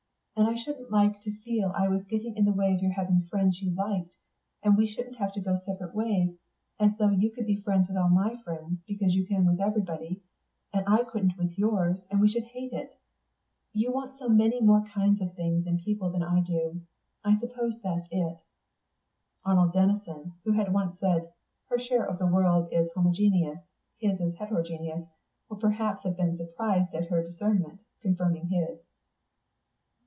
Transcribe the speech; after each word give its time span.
And 0.37 0.49
I 0.49 0.55
shouldn't 0.63 0.89
like 0.89 1.21
to 1.21 1.37
feel 1.43 1.71
I 1.77 1.87
was 1.87 2.03
getting 2.05 2.35
in 2.35 2.45
the 2.45 2.53
way 2.53 2.73
of 2.73 2.81
your 2.81 2.93
having 2.93 3.19
the 3.19 3.27
friends 3.27 3.61
you 3.61 3.69
liked, 3.75 4.09
and 4.63 4.75
we 4.75 4.87
should 4.87 5.15
have 5.17 5.31
to 5.33 5.41
go 5.41 5.59
separate 5.65 5.93
ways, 5.93 6.35
and 6.79 6.97
though 6.97 7.09
you 7.11 7.29
could 7.29 7.45
be 7.45 7.61
friends 7.61 7.87
with 7.89 7.97
all 7.97 8.09
my 8.09 8.37
friends 8.43 8.79
because 8.87 9.13
you 9.13 9.27
can 9.27 9.45
with 9.45 9.61
everyone 9.61 9.89
I 10.73 11.03
couldn't 11.03 11.37
with 11.37 11.49
all 11.49 11.53
yours, 11.55 11.99
and 12.09 12.19
we 12.19 12.27
should 12.27 12.45
hate 12.45 12.73
it. 12.73 12.97
You 13.73 13.91
want 13.91 14.17
so 14.17 14.29
many 14.29 14.61
more 14.61 14.83
kinds 14.87 15.21
of 15.21 15.35
things 15.35 15.67
and 15.67 15.79
people 15.79 16.09
than 16.09 16.23
I 16.23 16.39
do; 16.41 16.81
I 17.23 17.37
suppose 17.37 17.79
that's 17.83 18.07
it." 18.09 18.39
(Arnold 19.45 19.73
Denison, 19.73 20.33
who 20.43 20.53
had 20.53 20.73
once 20.73 20.99
said, 20.99 21.31
"Her 21.67 21.77
share 21.77 22.05
of 22.05 22.17
the 22.17 22.25
world 22.25 22.69
is 22.71 22.89
homogeneous; 22.95 23.59
his 23.99 24.19
is 24.19 24.35
heterogeneous," 24.37 25.07
would 25.49 25.59
perhaps 25.59 26.03
have 26.03 26.17
been 26.17 26.35
surprised 26.37 26.95
at 26.95 27.09
her 27.09 27.21
discernment, 27.29 27.81
confirming 28.01 28.47
his.) 28.47 28.79